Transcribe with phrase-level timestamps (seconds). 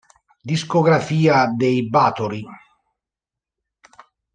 [0.49, 2.43] Discografia dei Bathory